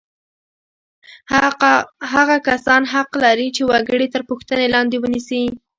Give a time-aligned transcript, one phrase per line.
[2.13, 5.43] هغه کسان حق لري چې وګړي تر پوښتنې لاندې ونیسي.